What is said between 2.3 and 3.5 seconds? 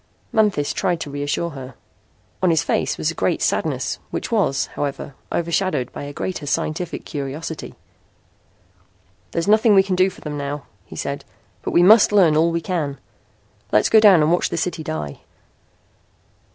On his face was a great